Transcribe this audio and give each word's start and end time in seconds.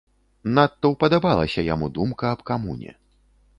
Надта 0.55 0.91
ўпадабалася 0.93 1.65
яму 1.73 1.91
думка 2.01 2.31
аб 2.33 2.43
камуне. 2.51 2.99